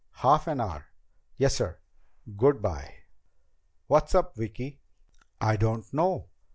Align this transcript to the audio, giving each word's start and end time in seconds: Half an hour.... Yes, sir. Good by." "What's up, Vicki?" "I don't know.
Half 0.23 0.47
an 0.47 0.59
hour.... 0.59 0.87
Yes, 1.37 1.55
sir. 1.55 1.77
Good 2.35 2.59
by." 2.59 3.01
"What's 3.85 4.15
up, 4.15 4.35
Vicki?" 4.35 4.79
"I 5.39 5.57
don't 5.57 5.93
know. 5.93 6.25